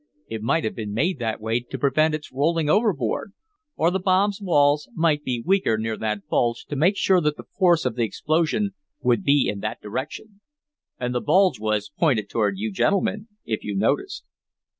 "It 0.27 0.41
might 0.41 0.63
have 0.63 0.73
been 0.73 0.93
made 0.95 1.19
that 1.19 1.39
way 1.39 1.59
to 1.59 1.77
prevent 1.77 2.15
its 2.15 2.31
rolling 2.31 2.67
overboard, 2.71 3.33
or 3.75 3.91
the 3.91 3.99
bomb's 3.99 4.41
walls 4.41 4.89
might 4.95 5.23
be 5.23 5.43
weaker 5.45 5.77
near 5.77 5.95
that 5.95 6.27
bulge 6.27 6.65
to 6.69 6.75
make 6.75 6.97
sure 6.97 7.21
that 7.21 7.37
the 7.37 7.43
force 7.59 7.85
of 7.85 7.93
the 7.95 8.03
explosion 8.03 8.71
would 9.03 9.23
be 9.23 9.47
in 9.47 9.59
that 9.59 9.79
direction. 9.79 10.41
And 10.99 11.13
the 11.13 11.21
bulge 11.21 11.59
was 11.59 11.91
pointed 11.99 12.31
toward 12.31 12.57
you 12.57 12.71
gentlemen, 12.71 13.27
if 13.45 13.63
you 13.63 13.75
noticed." 13.75 14.25